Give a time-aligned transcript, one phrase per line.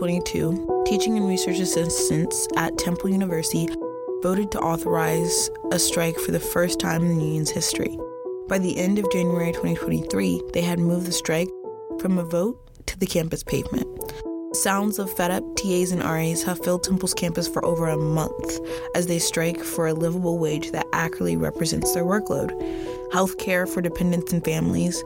[0.00, 3.68] 2022, teaching and research assistants at Temple University
[4.22, 7.98] voted to authorize a strike for the first time in the union's history.
[8.48, 11.50] By the end of January 2023, they had moved the strike
[12.00, 13.86] from a vote to the campus pavement.
[14.54, 18.58] Sounds of fed up TAs and RAs have filled Temple's campus for over a month
[18.94, 22.52] as they strike for a livable wage that accurately represents their workload,
[23.12, 25.04] health care for dependents and families,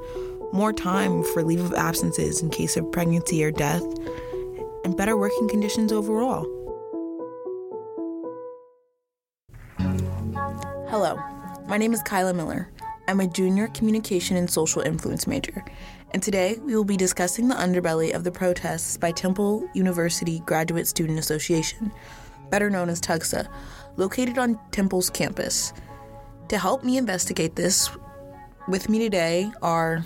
[0.52, 3.82] more time for leave of absences in case of pregnancy or death,
[4.84, 6.46] and better working conditions overall.
[10.88, 11.18] Hello,
[11.66, 12.70] my name is Kyla Miller.
[13.08, 15.64] I'm a junior communication and social influence major,
[16.12, 20.86] and today we will be discussing the underbelly of the protests by Temple University Graduate
[20.86, 21.90] Student Association,
[22.50, 23.48] better known as TUGSA,
[23.96, 25.72] located on Temple's campus.
[26.48, 27.90] To help me investigate this,
[28.68, 30.04] with me today are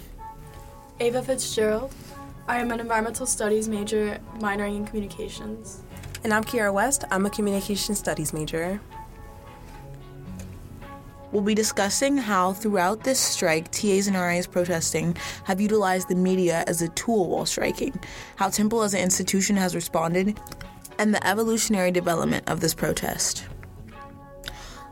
[0.98, 1.92] Ava Fitzgerald.
[2.48, 5.82] I am an environmental studies major minoring in communications.
[6.24, 7.04] And I'm Kierra West.
[7.10, 8.80] I'm a communication studies major.
[11.30, 16.64] We'll be discussing how, throughout this strike, TAs and RAs protesting have utilized the media
[16.66, 18.00] as a tool while striking,
[18.36, 20.40] how Temple as an institution has responded,
[20.98, 23.44] and the evolutionary development of this protest.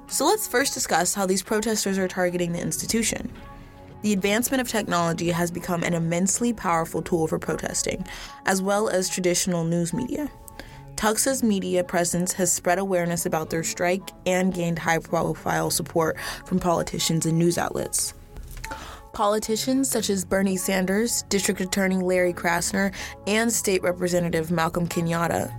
[0.09, 3.33] So let's first discuss how these protesters are targeting the institution.
[4.07, 8.07] The advancement of technology has become an immensely powerful tool for protesting,
[8.45, 10.31] as well as traditional news media.
[10.95, 16.61] TUGSA's media presence has spread awareness about their strike and gained high profile support from
[16.61, 18.15] politicians and news outlets.
[19.13, 22.95] Politicians such as Bernie Sanders, District Attorney Larry Krasner,
[23.27, 25.53] and State Representative Malcolm Kenyatta.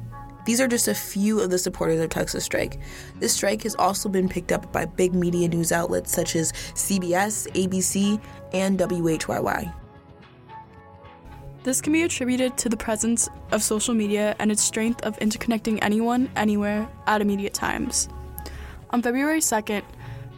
[0.48, 2.80] These are just a few of the supporters of TUGSA's strike.
[3.20, 7.52] This strike has also been picked up by big media news outlets such as CBS,
[7.52, 8.18] ABC,
[8.54, 9.74] and WHYY.
[11.64, 15.80] This can be attributed to the presence of social media and its strength of interconnecting
[15.82, 18.08] anyone, anywhere, at immediate times.
[18.92, 19.84] On February 2nd,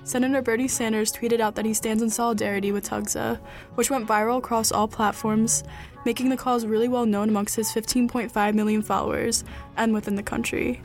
[0.09, 3.39] Senator Bernie Sanders tweeted out that he stands in solidarity with TUGSA,
[3.75, 5.63] which went viral across all platforms,
[6.03, 9.43] making the cause really well known amongst his 15.5 million followers
[9.77, 10.81] and within the country.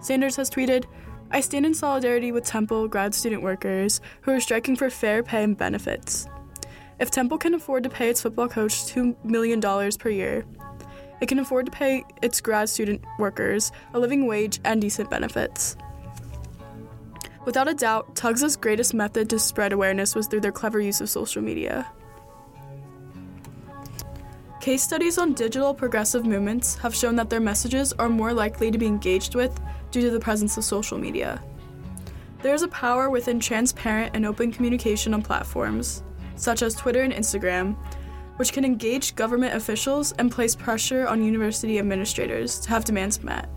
[0.00, 0.84] Sanders has tweeted,
[1.32, 5.42] I stand in solidarity with Temple grad student workers who are striking for fair pay
[5.42, 6.28] and benefits.
[7.00, 9.60] If Temple can afford to pay its football coach $2 million
[9.98, 10.44] per year,
[11.20, 15.76] it can afford to pay its grad student workers a living wage and decent benefits.
[17.48, 21.08] Without a doubt, TUGSA's greatest method to spread awareness was through their clever use of
[21.08, 21.90] social media.
[24.60, 28.76] Case studies on digital progressive movements have shown that their messages are more likely to
[28.76, 29.58] be engaged with
[29.90, 31.42] due to the presence of social media.
[32.42, 36.02] There is a power within transparent and open communication on platforms,
[36.36, 37.78] such as Twitter and Instagram,
[38.36, 43.48] which can engage government officials and place pressure on university administrators to have demands met.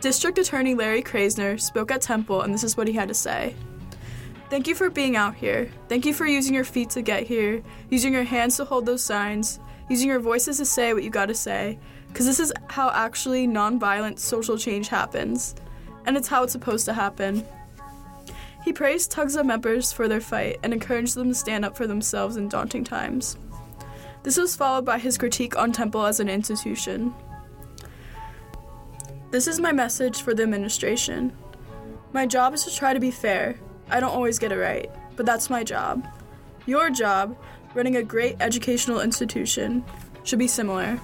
[0.00, 3.56] District Attorney Larry Krasner spoke at Temple, and this is what he had to say.
[4.48, 5.70] Thank you for being out here.
[5.88, 9.02] Thank you for using your feet to get here, using your hands to hold those
[9.02, 9.58] signs,
[9.90, 14.20] using your voices to say what you gotta say, because this is how actually nonviolent
[14.20, 15.56] social change happens,
[16.06, 17.44] and it's how it's supposed to happen.
[18.64, 22.36] He praised TUGSA members for their fight and encouraged them to stand up for themselves
[22.36, 23.36] in daunting times.
[24.22, 27.12] This was followed by his critique on Temple as an institution.
[29.30, 31.36] This is my message for the administration.
[32.14, 33.60] My job is to try to be fair.
[33.90, 36.08] I don't always get it right, but that's my job.
[36.64, 37.36] Your job,
[37.74, 39.84] running a great educational institution,
[40.24, 40.98] should be similar.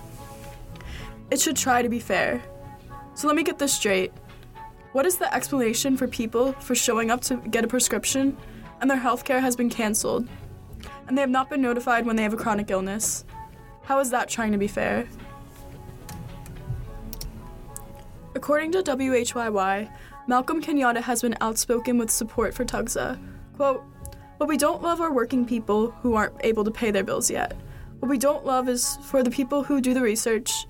[1.31, 2.43] It should try to be fair.
[3.15, 4.11] So let me get this straight.
[4.93, 8.39] What is the explanation for people for showing up to get a prescription
[8.81, 10.27] and their health care has been canceled
[11.07, 13.27] and they have not been notified when they have a chronic illness?
[13.83, 15.07] How is that trying to be fair?
[18.45, 19.91] According to WHYY,
[20.27, 23.19] Malcolm Kenyatta has been outspoken with support for TUGSA.
[23.57, 23.83] Quote,
[24.37, 27.57] What we don't love are working people who aren't able to pay their bills yet.
[28.01, 30.67] What we don't love is for the people who do the research,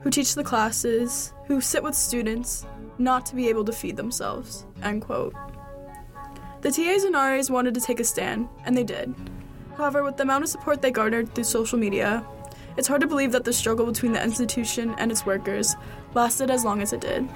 [0.00, 2.64] who teach the classes, who sit with students,
[2.96, 4.64] not to be able to feed themselves.
[4.82, 5.34] End quote.
[6.62, 9.14] The TAs and RAs wanted to take a stand, and they did.
[9.76, 12.26] However, with the amount of support they garnered through social media,
[12.76, 15.76] it's hard to believe that the struggle between the institution and its workers
[16.14, 17.28] lasted as long as it did.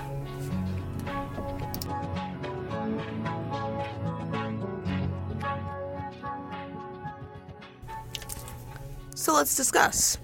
[9.14, 10.16] So let's discuss.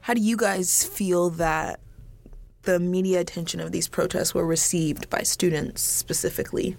[0.00, 1.78] How do you guys feel that
[2.62, 6.76] the media attention of these protests were received by students specifically?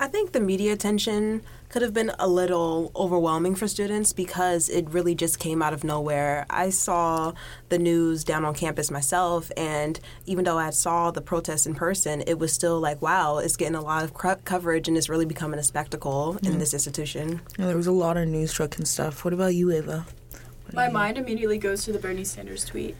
[0.00, 4.88] I think the media attention could have been a little overwhelming for students because it
[4.90, 6.46] really just came out of nowhere.
[6.48, 7.32] I saw
[7.68, 12.22] the news down on campus myself, and even though I saw the protests in person,
[12.26, 15.26] it was still like, wow, it's getting a lot of cr- coverage and it's really
[15.26, 16.52] becoming a spectacle mm-hmm.
[16.52, 17.40] in this institution.
[17.58, 19.24] Yeah, there was a lot of news truck and stuff.
[19.24, 20.06] What about you, Ava?
[20.72, 22.96] My you mind immediately goes to the Bernie Sanders tweet.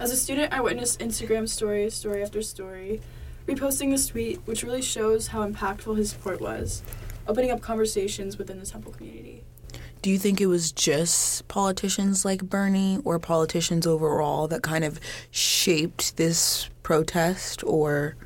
[0.00, 3.00] As a student, I witnessed Instagram story, story after story
[3.48, 6.82] reposting this tweet, which really shows how impactful his support was,
[7.28, 9.44] opening up conversations within the Temple community.
[10.00, 14.98] Do you think it was just politicians like Bernie or politicians overall that kind of
[15.30, 18.16] shaped this protest or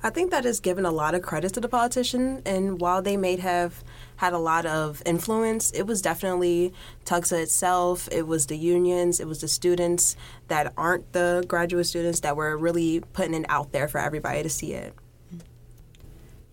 [0.00, 3.16] I think that is given a lot of credit to the politician and while they
[3.16, 3.82] may have
[4.16, 5.70] had a lot of influence.
[5.72, 6.72] It was definitely
[7.04, 10.16] TUGSA itself, it was the unions, it was the students
[10.48, 14.48] that aren't the graduate students that were really putting it out there for everybody to
[14.48, 14.94] see it.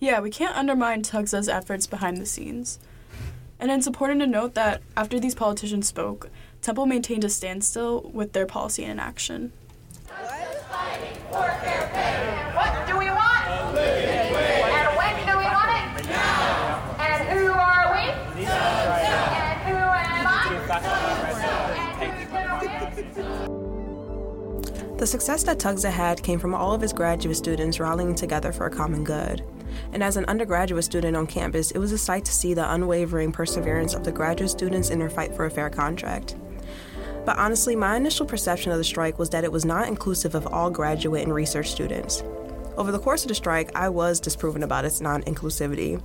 [0.05, 2.77] Yeah, we can't undermine TUGSA's efforts behind the scenes.
[3.59, 6.29] And it's important to note that after these politicians spoke,
[6.61, 9.51] Temple maintained a standstill with their policy in action.
[24.99, 28.67] The success that TUGSA had came from all of his graduate students rallying together for
[28.67, 29.43] a common good.
[29.93, 33.31] And as an undergraduate student on campus, it was a sight to see the unwavering
[33.31, 36.35] perseverance of the graduate students in their fight for a fair contract.
[37.25, 40.47] But honestly, my initial perception of the strike was that it was not inclusive of
[40.47, 42.23] all graduate and research students.
[42.77, 46.01] Over the course of the strike, I was disproven about its non inclusivity.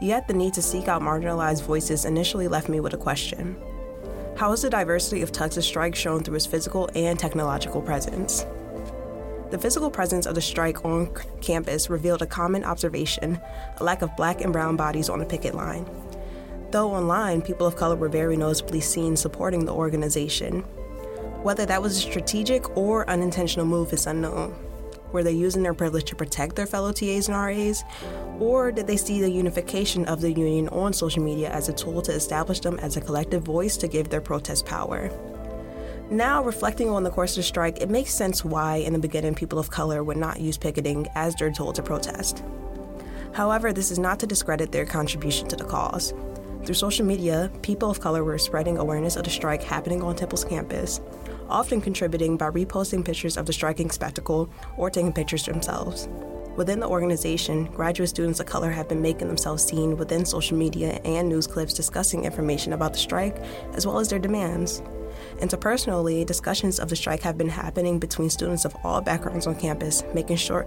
[0.00, 3.56] Yet the need to seek out marginalized voices initially left me with a question
[4.36, 8.44] how is the diversity of TUGSA's strike shown through its physical and technological presence?
[9.50, 13.40] The physical presence of the strike on campus revealed a common observation
[13.76, 15.88] a lack of black and brown bodies on the picket line.
[16.72, 20.62] Though online, people of color were very noticeably seen supporting the organization.
[21.44, 24.52] Whether that was a strategic or unintentional move is unknown.
[25.12, 27.84] Were they using their privilege to protect their fellow TAs and RAs?
[28.40, 32.02] Or did they see the unification of the union on social media as a tool
[32.02, 35.08] to establish them as a collective voice to give their protest power?
[36.10, 39.34] Now, reflecting on the course of the strike, it makes sense why, in the beginning,
[39.34, 42.44] people of color would not use picketing as they're told to protest.
[43.32, 46.14] However, this is not to discredit their contribution to the cause.
[46.64, 50.44] Through social media, people of color were spreading awareness of the strike happening on Temple's
[50.44, 51.00] campus,
[51.48, 56.08] often contributing by reposting pictures of the striking spectacle or taking pictures themselves.
[56.56, 61.00] Within the organization, graduate students of color have been making themselves seen within social media
[61.04, 63.36] and news clips discussing information about the strike
[63.74, 64.82] as well as their demands.
[65.38, 70.02] Interpersonally, discussions of the strike have been happening between students of all backgrounds on campus,
[70.14, 70.66] making sure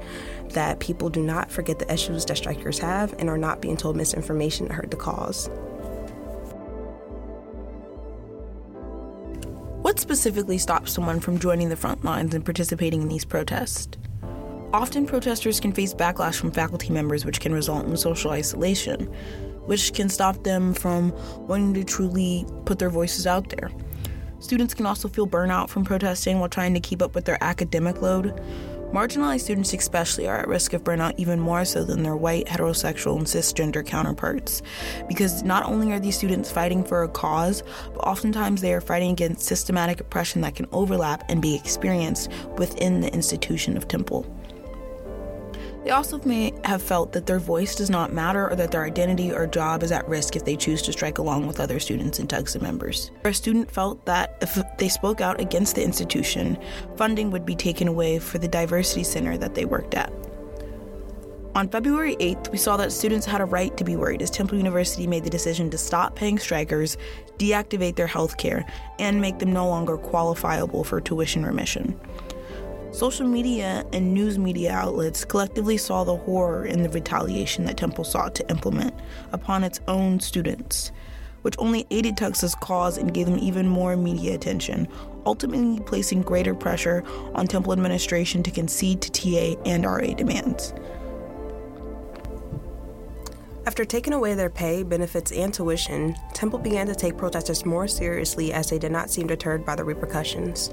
[0.50, 3.96] that people do not forget the issues that strikers have and are not being told
[3.96, 5.50] misinformation to hurt the cause.
[9.82, 13.98] What specifically stops someone from joining the front lines and participating in these protests?
[14.72, 19.06] Often, protesters can face backlash from faculty members, which can result in social isolation,
[19.66, 21.12] which can stop them from
[21.48, 23.72] wanting to truly put their voices out there.
[24.40, 28.02] Students can also feel burnout from protesting while trying to keep up with their academic
[28.02, 28.40] load,
[28.92, 33.18] Marginalized students, especially, are at risk of burnout even more so than their white, heterosexual,
[33.18, 34.64] and cisgender counterparts.
[35.08, 37.62] Because not only are these students fighting for a cause,
[37.94, 43.02] but oftentimes they are fighting against systematic oppression that can overlap and be experienced within
[43.02, 44.26] the institution of Temple.
[45.84, 49.32] They also may have felt that their voice does not matter or that their identity
[49.32, 52.28] or job is at risk if they choose to strike along with other students and
[52.28, 53.12] TUGSA members.
[53.24, 56.58] A student felt that if they spoke out against the institution,
[56.98, 60.12] funding would be taken away for the diversity center that they worked at.
[61.56, 64.58] On February 8th, we saw that students had a right to be worried as Temple
[64.58, 66.96] University made the decision to stop paying strikers,
[67.38, 68.66] deactivate their health care,
[69.00, 72.00] and make them no longer qualifiable for tuition remission.
[72.92, 78.04] Social media and news media outlets collectively saw the horror in the retaliation that Temple
[78.04, 78.96] sought to implement
[79.32, 80.92] upon its own students,
[81.44, 84.88] which only aided TUGSA's cause and gave them even more media attention,
[85.28, 87.04] ultimately placing greater pressure
[87.36, 90.74] on Temple administration to concede to TA and RA demands.
[93.68, 98.52] After taking away their pay, benefits, and tuition, Temple began to take protesters more seriously
[98.52, 100.72] as they did not seem deterred by the repercussions.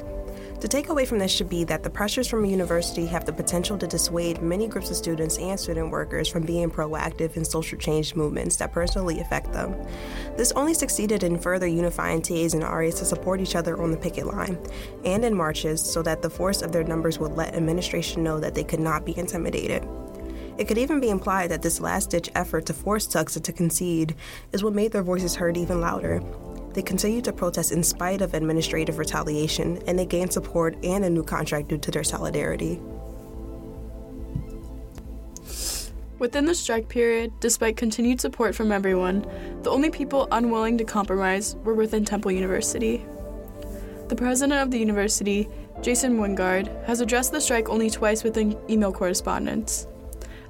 [0.59, 3.77] The takeaway from this should be that the pressures from a university have the potential
[3.77, 8.15] to dissuade many groups of students and student workers from being proactive in social change
[8.15, 9.77] movements that personally affect them.
[10.39, 13.99] This only succeeded in further unifying TAs and RAs to support each other on the
[13.99, 14.59] picket line
[15.05, 18.55] and in marches so that the force of their numbers would let administration know that
[18.55, 19.87] they could not be intimidated.
[20.57, 24.17] It could even be implied that this last ditch effort to force Tugsa to concede
[24.53, 26.23] is what made their voices heard even louder.
[26.77, 31.09] They continued to protest in spite of administrative retaliation, and they gained support and a
[31.09, 32.79] new contract due to their solidarity.
[36.19, 39.27] Within the strike period, despite continued support from everyone,
[39.63, 43.07] the only people unwilling to compromise were within Temple University.
[44.09, 45.49] The president of the university,
[45.81, 49.87] Jason Wingard, has addressed the strike only twice within email correspondence.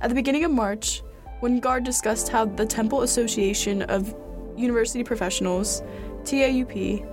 [0.00, 1.04] At the beginning of March,
[1.40, 4.12] Wingard discussed how the Temple Association of
[4.56, 5.82] University Professionals,
[6.26, 7.04] TAUP,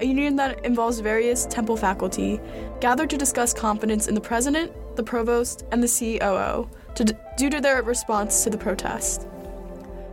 [0.00, 2.40] a union that involves various Temple faculty,
[2.80, 7.50] gathered to discuss confidence in the president, the provost, and the COO to d- due
[7.50, 9.26] to their response to the protest.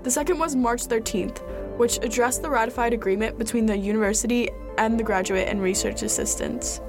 [0.04, 1.40] The second was March 13th,
[1.78, 6.82] which addressed the ratified agreement between the university and the graduate and research assistants.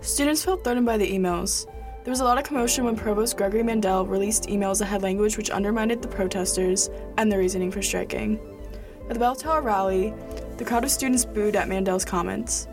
[0.00, 1.66] Students felt threatened by the emails.
[2.04, 5.36] There was a lot of commotion when Provost Gregory Mandel released emails that had language
[5.36, 8.40] which undermined the protesters and their reasoning for striking.
[9.10, 10.14] At the Bell Tower rally,
[10.56, 12.68] the crowd of students booed at Mandel's comments.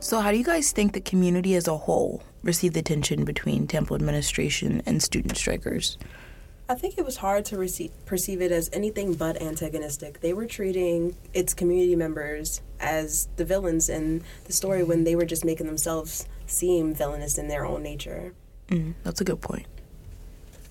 [0.00, 3.68] So, how do you guys think the community as a whole received the tension between
[3.68, 5.96] Temple administration and student strikers?
[6.68, 10.20] I think it was hard to receive, perceive it as anything but antagonistic.
[10.20, 15.24] They were treating its community members as the villains in the story when they were
[15.24, 18.34] just making themselves seem villainous in their own nature.
[18.70, 19.68] Mm, that's a good point.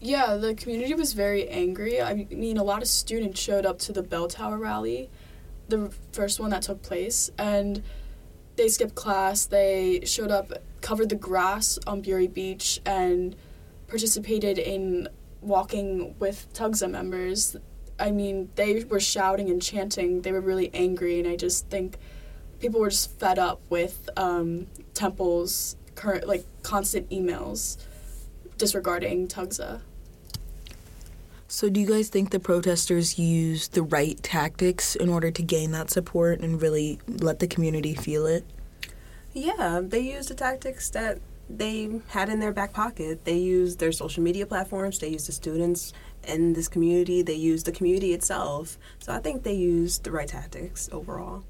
[0.05, 1.99] Yeah, the community was very angry.
[1.99, 5.09] I mean, a lot of students showed up to the Bell Tower rally,
[5.67, 7.81] the first one that took place, and
[8.55, 9.47] they skipped class.
[9.47, 13.35] They showed up, covered the grass on Beury Beach, and
[13.87, 15.09] participated in
[15.41, 17.55] walking with Tugsa members.
[17.97, 20.21] I mean, they were shouting and chanting.
[20.21, 21.97] They were really angry, and I just think
[22.59, 27.77] people were just fed up with um, Temple's current, like, constant emails
[28.59, 29.81] disregarding Tugsa.
[31.55, 35.71] So, do you guys think the protesters used the right tactics in order to gain
[35.71, 38.43] that support and really let the community feel it?
[39.31, 41.19] Yeah, they used the tactics that
[41.49, 43.23] they had in their back pocket.
[43.23, 45.93] They used their social media platforms, they used the students
[46.27, 48.77] in this community, they used the community itself.
[48.99, 51.45] So I think they used the right tactics overall.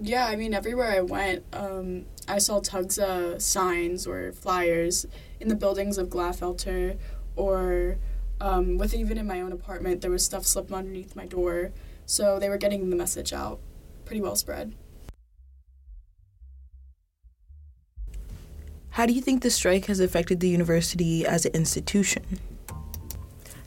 [0.00, 5.06] Yeah, I mean, everywhere I went, um, I saw Tugsa signs or flyers
[5.40, 6.98] in the buildings of Gladfelter,
[7.34, 7.98] or
[8.40, 11.72] um, with even in my own apartment, there was stuff slipped underneath my door.
[12.06, 13.60] So they were getting the message out
[14.04, 14.74] pretty well spread.
[18.90, 22.24] How do you think the strike has affected the university as an institution?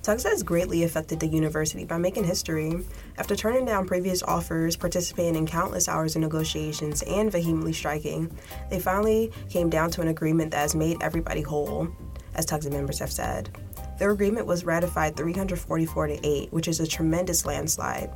[0.02, 2.84] Tugsa has greatly affected the university by making history.
[3.20, 8.36] After turning down previous offers, participating in countless hours of negotiations, and vehemently striking,
[8.72, 11.88] they finally came down to an agreement that has made everybody whole,
[12.34, 13.56] as Tugsa members have said.
[13.98, 18.10] Their agreement was ratified 344 to 8, which is a tremendous landslide.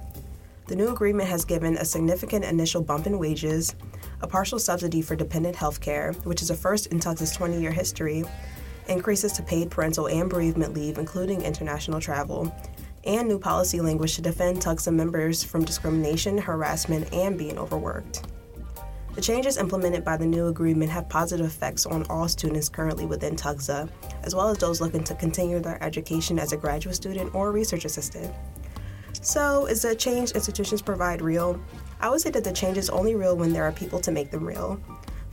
[0.67, 3.75] The new agreement has given a significant initial bump in wages,
[4.21, 7.71] a partial subsidy for dependent health care, which is a first in Tugsa's 20 year
[7.71, 8.23] history,
[8.87, 12.51] increases to paid parental and bereavement leave, including international travel,
[13.03, 18.23] and new policy language to defend Tugsa members from discrimination, harassment, and being overworked.
[19.15, 23.37] The changes implemented by the new agreement have positive effects on all students currently within
[23.37, 23.89] Tugsa,
[24.23, 27.85] as well as those looking to continue their education as a graduate student or research
[27.85, 28.33] assistant.
[29.21, 31.57] So, is the change institutions provide real?
[32.01, 34.31] I would say that the change is only real when there are people to make
[34.31, 34.81] them real.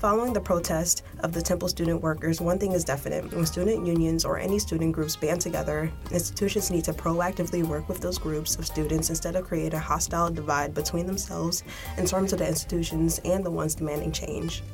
[0.02, 3.32] Following the protest of the Temple student workers, one thing is definite.
[3.32, 8.00] When student unions or any student groups band together, institutions need to proactively work with
[8.00, 11.62] those groups of students instead of create a hostile divide between themselves
[11.99, 14.64] in terms of the institutions and the ones demanding change.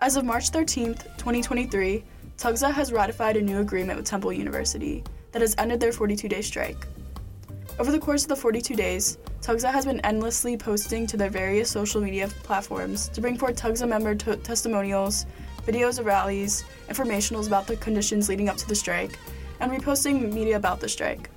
[0.00, 2.04] As of March 13, 2023,
[2.36, 6.42] Tugsa has ratified a new agreement with Temple University that has ended their 42 day
[6.42, 6.86] strike.
[7.78, 11.70] Over the course of the 42 days, Tugsa has been endlessly posting to their various
[11.70, 15.26] social media platforms to bring forth Tugsa member t- testimonials,
[15.64, 19.16] videos of rallies, informationals about the conditions leading up to the strike,
[19.60, 21.30] and reposting media about the strike.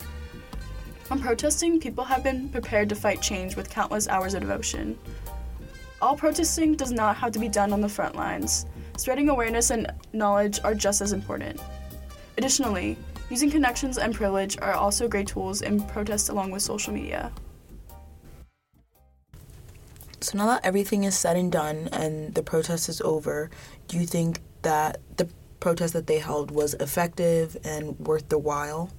[1.12, 4.98] On protesting, people have been prepared to fight change with countless hours of devotion.
[6.02, 8.66] All protesting does not have to be done on the front lines.
[8.98, 11.60] Spreading awareness and knowledge are just as important.
[12.38, 12.98] Additionally,
[13.32, 17.32] Using connections and privilege are also great tools in protest along with social media.
[20.20, 23.50] So now that everything is said and done and the protest is over,
[23.88, 25.30] do you think that the
[25.62, 28.90] protest that they held was effective and worth the while?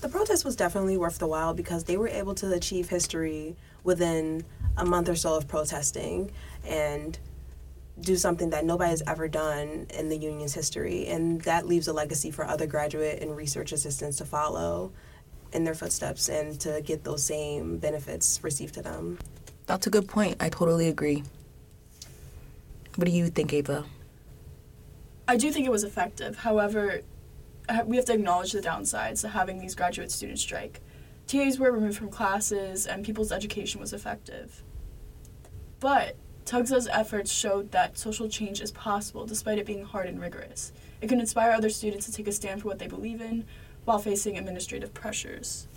[0.00, 4.44] The protest was definitely worth the while because they were able to achieve history within
[4.76, 6.30] a month or so of protesting
[6.64, 7.18] and
[8.00, 11.92] do something that nobody has ever done in the union's history, and that leaves a
[11.92, 14.92] legacy for other graduate and research assistants to follow
[15.52, 19.18] in their footsteps and to get those same benefits received to them.
[19.66, 20.36] That's a good point.
[20.40, 21.24] I totally agree.
[22.96, 23.84] What do you think, Ava?
[25.26, 26.38] I do think it was effective.
[26.38, 27.00] However,
[27.68, 30.80] uh, we have to acknowledge the downsides to having these graduate students strike.
[31.26, 34.62] TAs were removed from classes, and people's education was effective.
[35.80, 36.16] But
[36.48, 40.72] TUGSA's efforts showed that social change is possible despite it being hard and rigorous.
[41.02, 43.44] It can inspire other students to take a stand for what they believe in
[43.84, 45.68] while facing administrative pressures.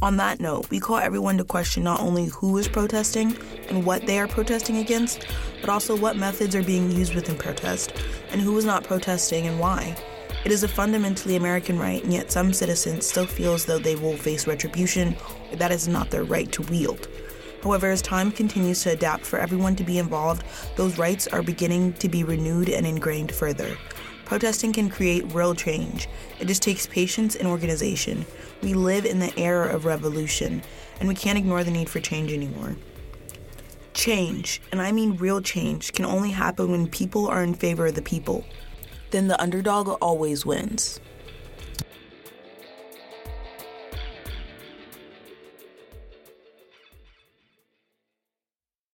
[0.00, 3.36] On that note, we call everyone to question not only who is protesting
[3.68, 5.26] and what they are protesting against,
[5.60, 7.92] but also what methods are being used within protest
[8.30, 9.94] and who is not protesting and why.
[10.46, 13.94] It is a fundamentally American right, and yet some citizens still feel as though they
[13.94, 15.14] will face retribution
[15.52, 17.06] that is not their right to wield.
[17.62, 20.44] However, as time continues to adapt for everyone to be involved,
[20.76, 23.76] those rights are beginning to be renewed and ingrained further.
[24.24, 26.08] Protesting can create real change.
[26.38, 28.24] It just takes patience and organization.
[28.62, 30.62] We live in the era of revolution,
[31.00, 32.76] and we can't ignore the need for change anymore.
[33.92, 37.96] Change, and I mean real change, can only happen when people are in favor of
[37.96, 38.44] the people.
[39.10, 41.00] Then the underdog always wins.